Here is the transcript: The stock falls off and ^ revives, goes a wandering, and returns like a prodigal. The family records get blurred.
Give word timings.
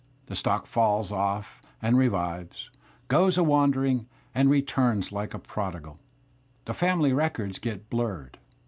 The 0.25 0.35
stock 0.35 0.65
falls 0.65 1.11
off 1.11 1.61
and 1.79 1.95
^ 1.95 1.99
revives, 1.99 2.71
goes 3.07 3.37
a 3.37 3.43
wandering, 3.43 4.07
and 4.33 4.49
returns 4.49 5.11
like 5.11 5.35
a 5.35 5.37
prodigal. 5.37 5.99
The 6.65 6.73
family 6.73 7.13
records 7.13 7.59
get 7.59 7.87
blurred. 7.87 8.39